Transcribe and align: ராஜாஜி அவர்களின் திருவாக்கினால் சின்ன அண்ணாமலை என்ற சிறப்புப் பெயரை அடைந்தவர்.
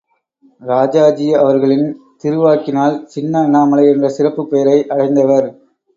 ராஜாஜி 0.61 1.33
அவர்களின் 1.33 1.85
திருவாக்கினால் 2.23 3.03
சின்ன 3.05 3.39
அண்ணாமலை 3.39 3.85
என்ற 3.87 4.09
சிறப்புப் 4.09 4.49
பெயரை 4.49 4.87
அடைந்தவர். 4.87 5.49